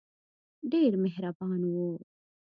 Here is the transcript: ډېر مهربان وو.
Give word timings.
ډېر 0.71 0.91
مهربان 1.03 1.61
وو. 1.73 1.89